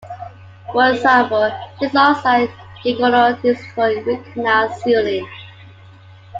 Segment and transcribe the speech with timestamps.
[0.71, 2.49] For example, zinc oxide
[2.83, 5.27] eugenol is used for root canal sealing.